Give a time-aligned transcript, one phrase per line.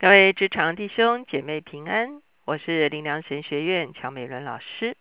[0.00, 4.96] 各位职场弟兄姐妹平安，我是灵良神学院乔美伦老师。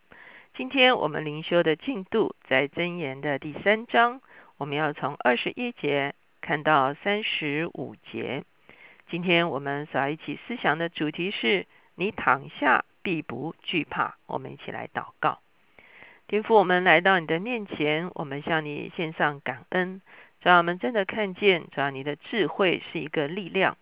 [0.55, 4.21] 今天我们灵修的进度在箴言的第三章，
[4.57, 8.43] 我们要从二十一节看到三十五节。
[9.07, 14.15] 今天我们所要一起思想的主题是：你躺下必不惧怕。
[14.25, 15.37] 我们一起来祷告，
[16.25, 20.01] 天父，我们来到你的面前，我们向你献上感恩。
[20.41, 23.77] 只要我们真的看见，只要你的智慧是一个力量。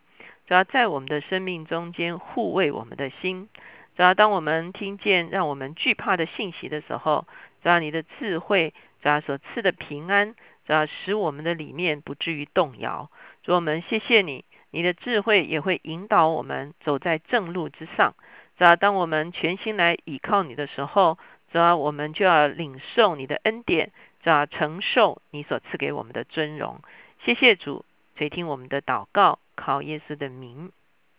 [0.47, 3.49] 只要在我们的生命中间护卫我们的心，
[3.97, 7.25] 只要当我们听见让我们惧怕的信息的时候，
[7.63, 10.35] 只要你的智慧，只要所赐的平安，
[10.67, 13.09] 只要使我们的里面不至于动摇。
[13.43, 18.13] 主我们谢谢你，你的智慧也会引导我们走在正路之上。
[18.57, 21.17] 只要当我们全心来倚靠你的时候，
[21.51, 23.91] 只要我们就要领受你的恩典，
[24.23, 26.81] 只要承受你所赐给我们的尊荣。
[27.23, 27.83] 谢谢主，
[28.17, 29.39] 垂听我们的祷告。
[29.55, 30.71] 靠耶稣的名，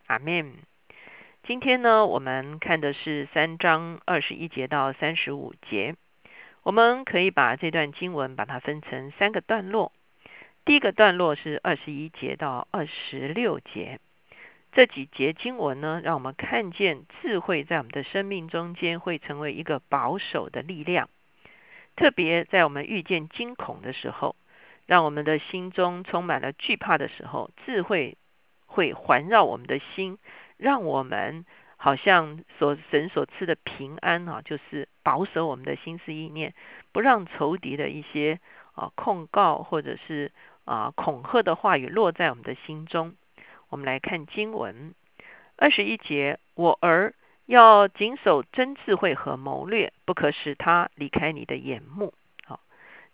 [0.07, 0.55] 阿门。
[1.43, 5.95] 今天呢，我们看的是三章二十一节到三十五节。
[6.63, 9.93] 我们可以把这段经文把它分成三个段落。
[10.65, 14.01] 第一个段落是二十一节到二十六节。
[14.73, 21.09] 这几节经文呢，让我们看见智慧在我们的生命中间会成为一个保守的力量。
[21.95, 24.37] 特别在我们遇见惊恐的时候，
[24.87, 28.17] 让我们的心中充满了惧怕的时候，智慧。
[28.69, 30.19] 会环绕我们的心，
[30.59, 31.47] 让我们
[31.79, 36.53] 好像所神所赐的平安啊，就是保守我们的心思意念，
[36.93, 38.39] 不让仇敌的一些
[38.75, 40.31] 啊控告或者是
[40.67, 43.15] 啊恐吓的话语落在我们的心中。
[43.71, 44.95] 我们来看经文
[45.57, 47.15] 二十一节：我儿
[47.47, 52.13] 要谨守真智慧和谋略，不可使他离开你的眼目。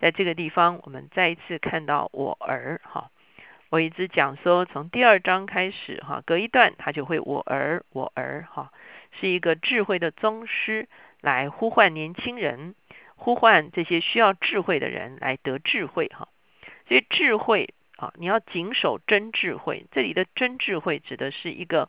[0.03, 3.13] 在这个地方，我们再一次看到我儿哈。
[3.71, 8.73] 我一直讲说，从第二章开始，哈，隔一段他就会我儿我儿，哈，
[9.13, 10.89] 是一个智慧的宗师
[11.21, 12.75] 来呼唤年轻人，
[13.15, 16.27] 呼唤这些需要智慧的人来得智慧，哈。
[16.89, 19.87] 所以智慧啊，你要谨守真智慧。
[19.93, 21.89] 这里的真智慧指的是一个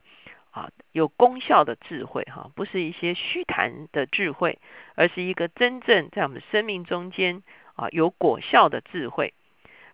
[0.51, 4.59] 啊有功效的智慧，哈，不是一些虚谈的智慧，
[4.93, 7.41] 而是一个真正在我们生命中间
[7.89, 9.33] 有果效的智慧，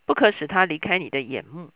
[0.05, 1.71] 不可使他离开你的眼目。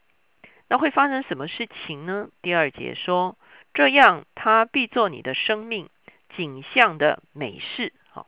[0.70, 2.30] 那会发生什么事情呢？
[2.42, 3.38] 第二节说，
[3.74, 5.90] 这样他必做你的生命
[6.36, 7.94] 景象的美事。
[8.10, 8.28] 好，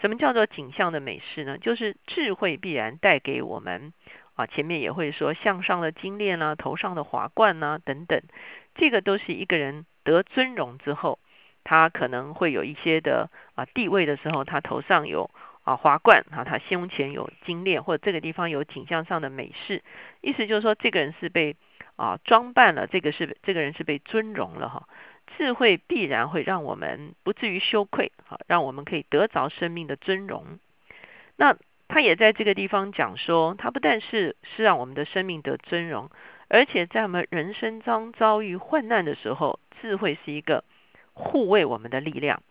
[0.00, 1.56] 什么叫做景象的美事呢？
[1.56, 3.92] 就是智慧必然带给我们
[4.34, 4.46] 啊。
[4.46, 8.22] 前面也会说向上的金链啊，头上的华冠啊等等，
[8.74, 11.18] 这个都是一个人得尊荣之后，
[11.64, 15.30] 他可能会有一些的啊地位的时候，他头上有
[15.68, 19.82] 啊华冠啊，他胸前有金链，或者这个地方有景象上的美事，
[20.20, 21.56] 意思就是说这个人是被。
[21.98, 24.88] 啊，装扮了，这个是这个人是被尊荣了哈。
[25.36, 30.60] 智慧必然会让我们不至于羞愧，哈，让我们可以得着生命的尊荣。
[31.34, 31.56] 那
[31.88, 36.08] 他也在这个地方讲说，他不但是是让我们的生命得尊荣，
[36.46, 40.62] 而且在我们人生中遭遇患难的时候，智慧是一个
[41.14, 42.44] 护卫我们的力量。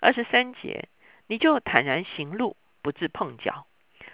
[0.00, 0.88] 二十三节，
[1.30, 3.64] 你就坦然行路，不致碰脚；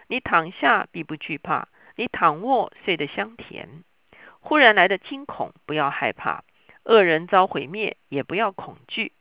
[0.06, 3.82] 你躺下必不惧怕，你躺卧睡得香甜。
[4.40, 6.42] 忽然来的惊恐，不要害怕；
[6.84, 9.12] 恶人遭毁灭，也不要恐惧，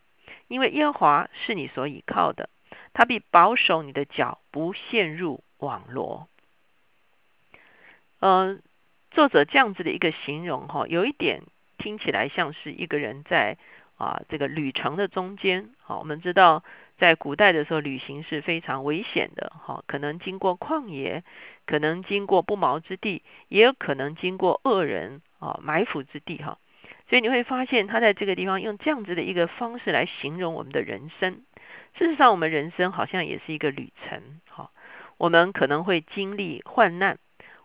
[0.50, 2.50] 因为耶和华是你所倚靠的，
[2.92, 6.28] 他必保守你的脚不陷入网罗。
[8.20, 8.62] 嗯，
[9.12, 11.44] 作者这样子的一个形容哈，有一点
[11.78, 13.58] 听起来像是一个人在
[13.96, 15.70] 啊这个旅程的中间。
[15.80, 16.62] 好，我们知道
[16.98, 21.24] 在古代的时候，旅行是非常危险的，哈，可能经过旷野。
[21.68, 26.60] 可能经过不毛之地，也有可能经过恶人啊埋伏之地哈，
[27.10, 31.42] 所以你会发现他在这个地方用这样子的一个方式来形容我们的人生。
[31.98, 34.70] 事实上，我们人生好像也是一个旅程哈，
[35.18, 37.18] 我们可能会经历患难，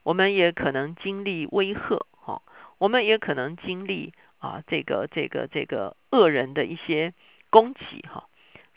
[0.02, 2.40] 我们也可能经历威吓哈，
[2.78, 7.12] 我们也可能经历啊这个这个这个恶人的一些
[7.50, 8.29] 攻击哈。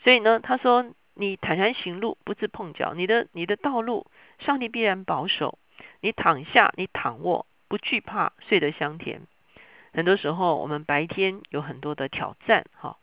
[0.04, 0.84] 所以呢，他说
[1.14, 4.06] 你坦然行路，不致碰脚，你的你的道路。
[4.40, 5.58] 上帝必然保守
[6.00, 9.22] 你躺下，你躺卧不惧怕，睡得香甜。
[9.94, 12.98] 很多时候，我们白天有很多的挑战，哈，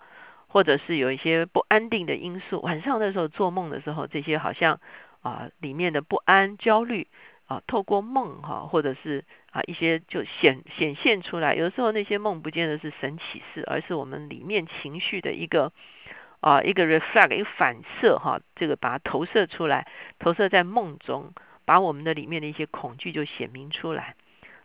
[0.47, 2.61] 或者是有一些不安定的因素。
[2.61, 4.79] 晚上的时候做梦的时候，这些好像
[5.21, 7.07] 啊里面的不安、焦虑
[7.47, 11.55] 啊，透过梦哈，或者是啊一些就显显现出来。
[11.55, 15.71] 有时候那些梦不见得是神启示，而是我们里面情绪的一个。
[16.41, 19.87] 啊，一个 reflect 一个反射哈，这个把它投射出来，
[20.19, 21.33] 投射在梦中，
[21.65, 24.15] 把我们的里面的一些恐惧就显明出来。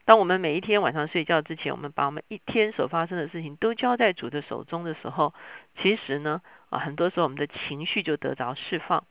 [0.05, 5.35] 当我们每一天晚上睡觉之前，我们把我们一天所发生的事情都交在主的手中的时候，
[5.81, 6.41] 其实呢，
[6.71, 9.05] 啊，很多时候我们的情绪就得着释放。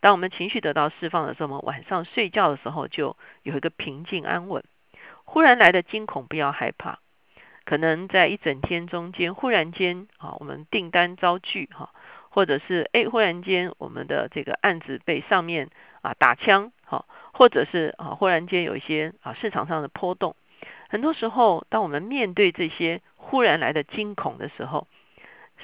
[0.00, 4.62] 当我们情绪得到释放的时候，我们晚上睡觉的时候就有一个平静安稳。
[5.24, 6.98] 忽然来的惊恐不要害怕，
[7.64, 11.94] 可能在一整天中间，忽然间啊，我们订单遭拒哈，
[12.34, 15.68] 或者是哎，忽然间我们的这个案子被上面
[16.00, 20.34] 啊打枪哈，或者是啊，忽然间有一些啊市场上的波动。
[20.88, 24.88] 很多时候，当我们面对这些忽然来的惊恐的时候，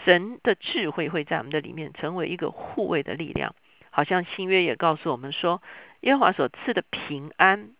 [0.04, 3.54] 神的智慧会在我们的里面成为一个护卫的力量。
[3.90, 5.62] 好像新约也告诉我们说，
[6.00, 7.70] 耶和华所赐的平安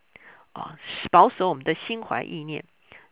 [0.53, 0.79] 啊，
[1.11, 2.65] 保守我们的心怀意念。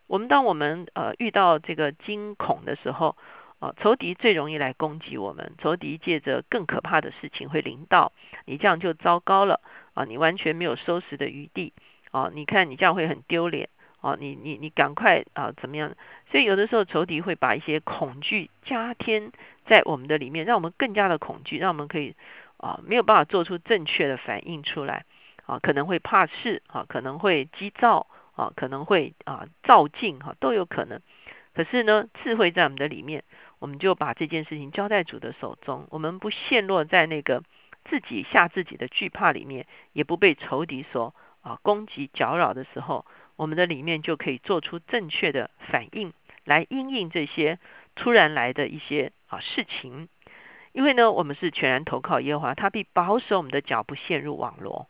[0.08, 3.16] 我们当我们呃遇到这个惊恐的时候
[3.58, 8.12] 啊，仇敌最容易来攻击我们，仇敌借着更可怕的事情会临到
[8.44, 9.60] 你，这样就糟糕了
[9.94, 10.04] 啊！
[10.04, 11.72] 你完全没有收拾的余地
[12.10, 12.30] 啊！
[12.32, 13.68] 你看你这样会很丢脸。
[14.00, 15.92] 啊，你你你赶快啊，怎么样？
[16.30, 19.32] 所以有的时候仇敌会把一些恐惧加添
[19.66, 22.14] 在我们的里面，让我们更加的恐惧，让我们可以
[22.58, 25.04] 啊没有办法做出正确的反应出来
[25.46, 28.06] 啊，可能会怕事啊，可能会急躁
[28.36, 31.00] 啊，可能会啊躁进哈，都有可能。
[31.52, 33.24] 可是呢，智慧在我们的里面，
[33.58, 37.42] 我们就把这件事情交在主的手中，我们不陷落在那个
[37.84, 43.04] 自己吓自己的惧怕里面，也不被仇敌所啊攻击搅扰的时候。
[43.36, 46.12] 我们的里面就可以做出正确的反应，
[46.42, 47.60] 来应应这些
[47.94, 50.08] 突然来的一些啊事情。
[50.72, 54.88] 因为呢，我们是全然投靠耶和华，他必保守我们的脚不陷入网罗。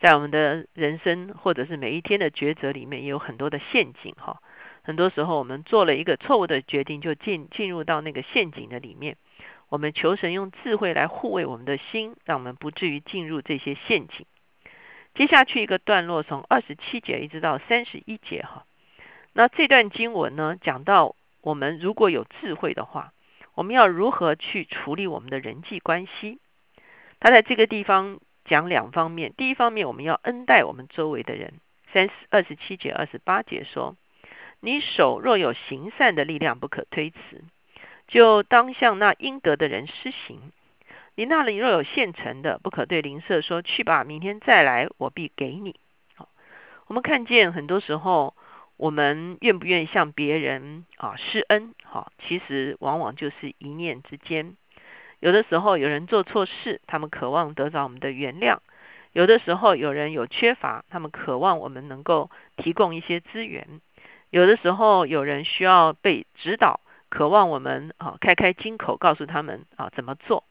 [0.00, 4.42] 在我们的人生或者是每一天的抉择里面，也有很多的陷阱哈。
[4.86, 9.16] 很多时候，我们做了一个错误的决定，就进进入到那个陷阱的里面。
[9.68, 14.26] 我们求神用智慧来护卫我们的心，让我们不至于进入这些陷阱。
[15.16, 18.64] 接下去一个段落，从二十七节一直到三十一节哈。
[19.32, 23.12] 那这段经文呢，讲到我们如果有智慧的话，
[23.56, 26.38] 我们要如何去处理我们的人际关系？
[27.18, 29.34] 他在这个地方讲两方面。
[29.36, 31.54] 第一方面，我们要恩待我们周围的人。
[31.92, 33.96] 三十二十七节、二十八节说
[34.66, 37.44] ：“你手若有行善的力量，不可推辞，
[38.08, 40.40] 就当向那应得的人施行。”
[41.14, 45.76] 你那里若有现成的，不可对邻舍说：“去吧，明天再来，我必给你。”，
[46.88, 48.34] 我们看见很多时候，
[48.76, 51.72] 我们愿不愿意向别人啊施恩？
[51.84, 54.56] 好，其实往往就是一念之间。
[55.20, 58.58] 有的时候有人做错事，他们渴望得到我们的原谅；
[59.12, 63.80] 有的时候有人有缺乏，他们渴望我们能够提供一些资源；
[64.36, 70.44] 有的时候有人需要被指导，渴望我们啊开开金口，告诉他们啊怎么做。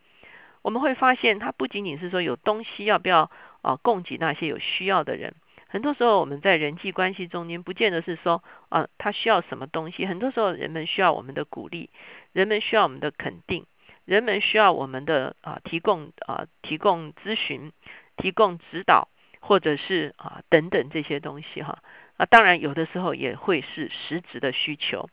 [0.64, 3.30] 我们会发现，他不仅仅是说有东西要不要
[3.62, 5.36] 啊供给那些有需要的人。
[5.68, 10.08] 很多时候，我们在人际关系中间，不见得是说啊他需要什么东西。
[10.08, 11.92] 很多时候，人们需要我们的鼓励，
[12.34, 13.68] 人们需要我们的肯定，
[14.04, 17.72] 人们需要我们的啊提供啊提供咨询、
[18.18, 19.10] 提供指导，
[19.48, 21.84] 或者是啊等等这些东西哈。
[22.18, 25.10] 啊，当然有的时候也会是实质的需求。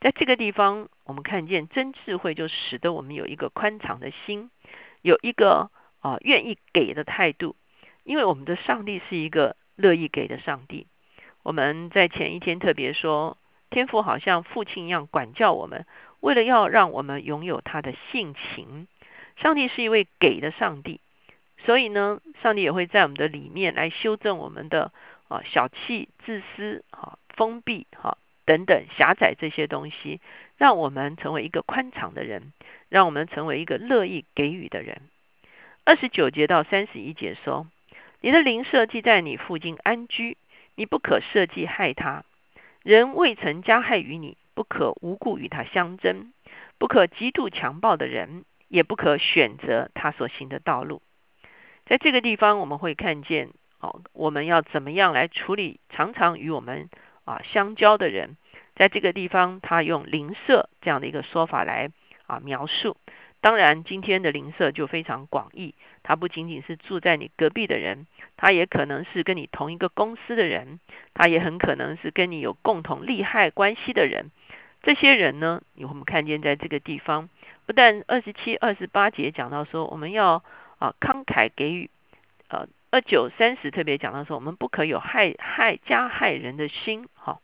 [0.00, 4.50] 在这个地方，我们看见真智慧就使得我们有一个宽敞的心。
[5.02, 5.70] 有一个
[6.00, 7.56] 啊愿意给的态度，
[8.04, 10.86] 因为我们的上帝是一个乐意给的上帝。
[11.42, 13.36] 我们在前一天特别说，
[13.68, 15.84] 天父好像父亲一样管教我们，
[16.20, 18.88] 为了要让我们拥有他的性情。
[19.36, 21.00] 上帝是一位给的上帝，
[21.64, 24.92] 所以呢，上帝也会在我们的里面来修正我们的
[25.28, 30.20] 啊小气、自私、哈封闭、哈等等狭窄这些东西，
[30.56, 32.52] 让我们成为一个宽敞的人。
[32.90, 35.00] 让我们成为一个乐意给予的人。
[35.84, 37.66] 二十九节到三十一节说
[38.20, 40.36] ：“你的灵设计在你附近安居，
[40.76, 42.22] 你不可设计害他。
[42.84, 46.32] 人未曾加害于你，不可无故与他相争，
[46.78, 51.02] 不可极度强暴的人，也不可选择他所行的道路。”
[51.86, 53.50] 在这个地方，我们会看见
[53.80, 56.88] 哦，我们要怎么样来处理常常与我们
[57.24, 58.36] 啊相交的人？
[58.74, 61.90] 在这个地方，他用灵舍这样的一个说法来。
[62.26, 62.96] 啊，描述
[63.42, 68.06] 当然，今天的邻舍就非常广义，他不仅仅是住在你隔壁的人，
[68.38, 70.80] 他也可能是跟你同一个公司的人，
[71.12, 74.30] 他也很可能是跟你有共同利害关系的人。
[74.82, 77.28] 这些人呢，我们看见在这个地方，
[77.66, 80.42] 不但二十七、二十八节讲到说我们要
[80.84, 81.90] 啊慷慨给予，
[82.48, 87.40] 呃，二九三十特别讲到说我们不可有害害加害人的心，哈，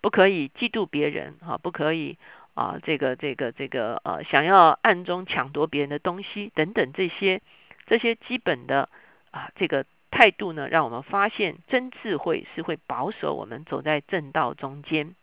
[0.00, 2.16] 不可以嫉妒别人，哈，不可以。
[2.54, 7.40] 啊，这个这个这个呃，想要暗中抢夺别人的东西等等这些
[7.86, 8.88] 这些基本的
[9.30, 15.14] 啊，这个态度呢，让我们发现真智慧是会保守我们走在正道中间。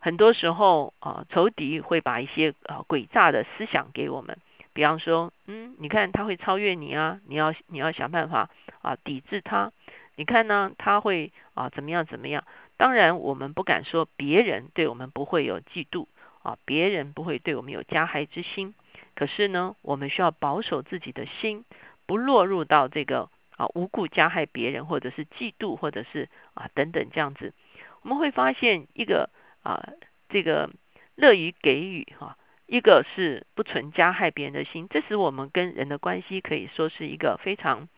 [0.00, 4.36] 很多时候啊，仇敌会把一些啊诡诈的思想给我们，
[4.80, 8.48] 比方说，嗯，你看他会超越你啊，你要你要想办法
[8.80, 9.72] 啊抵制他。
[10.16, 12.44] 你看呢，他会啊怎么样怎么样？
[12.78, 16.06] 当然，我们不敢说别人对我们不会有嫉妒
[16.42, 18.74] 啊，别人不会对我们有加害之心。
[19.14, 21.66] 可是呢，我们需要保守自己的心，
[22.06, 27.52] 不落入到这个啊无故加害别人，或者是嫉妒，或者是啊等等这样子。
[28.00, 29.28] 我们会发现一个。
[29.62, 29.90] 啊，
[30.30, 30.70] 这个
[31.16, 32.38] 乐于给予哈，
[32.72, 37.88] 一个是不存加害别人的心，这使我们跟人的关系可以说是一个非常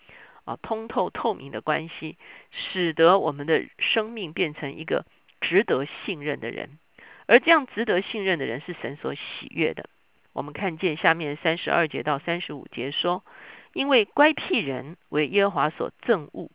[0.44, 2.16] 啊通透透明的关系，
[2.50, 5.04] 使得我们的生命变成一个
[5.42, 6.78] 值得信任的人。
[7.26, 9.90] 而这样值得信任的人是神所喜悦的。
[10.32, 13.26] 我们看见下面三十二节到三十五节说，
[13.74, 16.50] 因为乖僻人为耶和华所憎恶，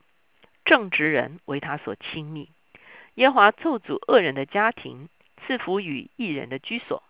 [0.65, 2.49] 正直人为他所亲密。
[3.13, 5.07] 耶和华咒诅恶人的家庭，
[5.45, 7.03] 赐福与异人的居所。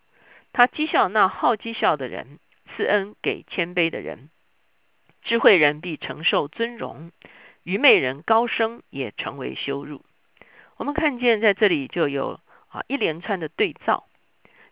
[0.58, 4.32] 他讥笑那好讥笑的人，赐恩给谦卑的人。
[5.22, 7.12] 智慧人必承受尊荣，
[7.62, 10.04] 愚昧人高升也成为羞辱。
[10.78, 14.08] 我们看见在这里就有啊一连串的对照，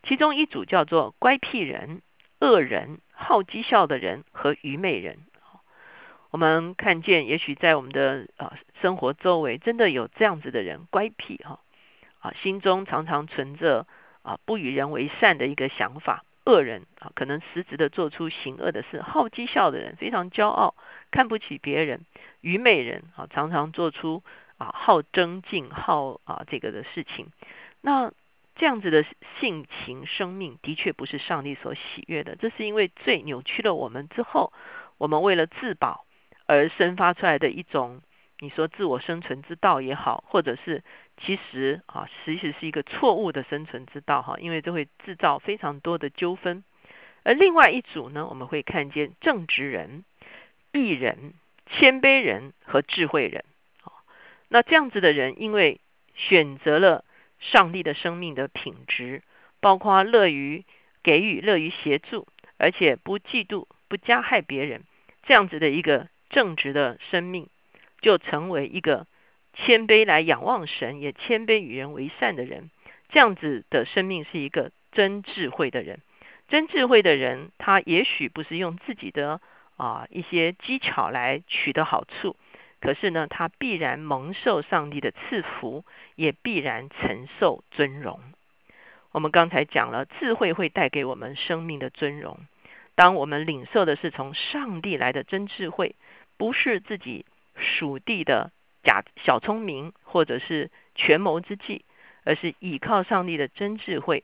[0.02, 2.02] 其中一组叫做乖僻人、
[2.40, 5.20] 恶人、好讥笑的人和愚昧人。
[6.32, 11.60] 我们看见，也许在我们的啊生活周围，真的有这样子的人，乖僻哈
[12.22, 13.86] 啊，心中常常存着
[14.26, 20.76] 啊不与人为善的一个想法，恶人啊，可能实质的做出行恶的事，好讥笑的人，非常骄傲，
[21.12, 22.06] 看不起别人，
[22.42, 24.24] 愚昧人啊，常常做出
[24.58, 27.32] 啊好争竞、好啊这个的事情。
[27.82, 28.12] 那
[28.56, 29.06] 这样子的
[29.40, 32.36] 性情生命，的确不是上帝所喜悦的。
[32.36, 34.52] 这是因为罪扭曲了我们之后，
[34.98, 36.06] 我们为了自保。
[36.48, 38.04] 而生发出来的一种，
[38.40, 40.84] 你说自我生存之道也好，或者是
[41.18, 46.64] 其实啊，其实是一个错误的生存之道哈，因为这会制造非常多的纠纷。
[47.24, 50.04] 而另外一组呢，我们会看见正直人、
[50.72, 51.34] 义人、
[51.66, 53.44] 谦卑人和智慧人。
[54.48, 55.80] 那这样子的人，因为
[56.14, 57.04] 选择了
[57.40, 59.24] 上帝的生命的品质，
[59.60, 60.66] 包括乐于
[61.02, 64.84] 给予、乐于协助，而且不嫉妒、不加害别人，
[65.24, 66.08] 这样子的一个。
[66.28, 67.48] 正直的生命，
[68.02, 69.06] 就成为一个
[69.56, 72.70] 谦卑来仰望神，也谦卑与人为善的人。
[73.10, 76.00] 这样子的生命是一个真智慧的人。
[76.48, 79.42] 真智慧的人，他也许不是用自己的
[79.78, 82.36] 啊一些技巧来取得好处，
[82.80, 85.84] 可是呢，他必然蒙受上帝的赐福，
[86.16, 88.20] 也必然承受尊荣。
[89.12, 92.38] 我们刚才讲了，智慧会带给我们生命的尊荣。
[92.94, 95.96] 当我们领受的是从上帝来的真智慧。
[96.38, 98.52] 不是自己属地的
[98.86, 101.84] 假小聪明，或者是权谋之计，
[102.24, 104.24] 而是倚靠上帝的真智慧，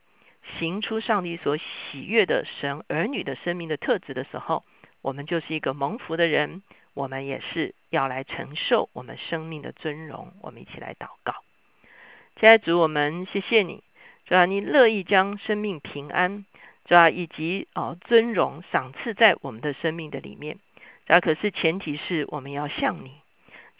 [0.58, 4.64] 行出上帝所喜悦的神儿女的生命的特质的时候，
[5.02, 6.62] 我们就是一个蒙福的人。
[6.94, 10.34] 我们也是要来承受我们生命的尊荣。
[10.42, 11.36] 我们一起来祷告，
[12.36, 13.82] 亲爱的主，我们谢谢你，
[14.26, 16.46] 主要你乐意将生命平安，
[16.84, 20.60] 主要以及哦尊荣赏赐在我们的生命的里面。
[21.06, 23.21] 主要可是前提是我们要向你，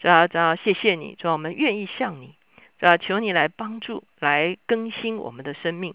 [0.02, 2.34] 主要主要谢谢你，主要我们愿意向你，
[2.80, 5.94] 主要求你来帮助，来更新我们的生命。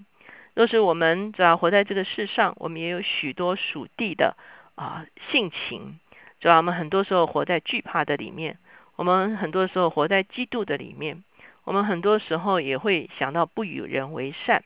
[0.53, 4.37] 若是我们主要活在这个世上，我们也有许多属地的
[4.75, 5.99] 啊性情，
[6.39, 8.57] 主要我们很多时候活在惧怕的里面，
[8.95, 11.21] 我们很多时候活在嫉妒的里面，
[11.65, 14.63] 我们很多时候也会想到不与人为善，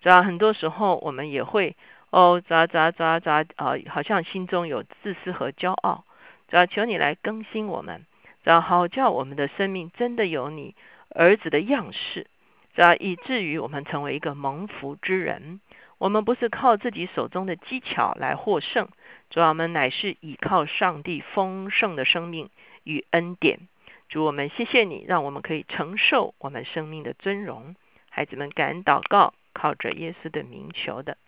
[0.00, 1.76] 主要很多时候我们也会。
[2.10, 3.76] 哦，咋咋咋咋啊！
[3.88, 6.04] 好像心中有自私和骄傲，
[6.48, 8.04] 主要求你来更新我们，
[8.42, 10.74] 然后叫我们的生命真的有你
[11.10, 12.26] 儿子的样式，
[12.74, 15.60] 主要以至于我们成为一个蒙福之人。
[15.98, 18.88] 我们不是靠自己手中的技巧来获胜，
[19.28, 22.48] 主要我们乃是依靠上帝丰盛的生命
[22.84, 23.68] 与恩典。
[24.08, 27.76] 主，我们谢谢你，让我们可以承受我们生命的尊荣。
[28.08, 31.18] 孩子们，感恩祷告，靠着耶稣的名求的。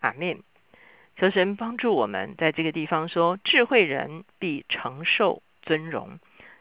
[0.00, 0.42] 阿门，
[1.16, 6.20] 求神帮助我们在这个地方说，智慧人必承受尊荣，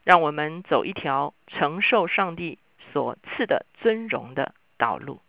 [0.10, 2.58] 让我们走一条承受上帝
[2.92, 5.22] 所赐的尊荣的道路。